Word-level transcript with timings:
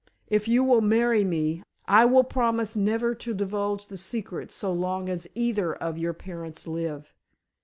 If 0.29 0.47
you 0.47 0.63
will 0.63 0.81
marry 0.81 1.23
me, 1.23 1.61
I 1.87 2.05
will 2.05 2.23
promise 2.23 2.75
never 2.75 3.13
to 3.13 3.35
divulge 3.35 3.85
the 3.85 3.97
secret 3.97 4.51
so 4.51 4.73
long 4.73 5.09
as 5.09 5.27
either 5.35 5.75
of 5.75 5.99
your 5.99 6.13
parents 6.15 6.65
live. 6.65 7.13